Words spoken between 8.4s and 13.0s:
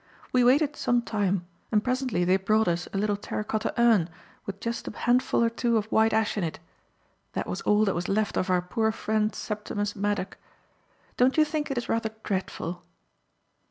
our poor friend Septimus Maddock. Don't you think it is rather dreadful?"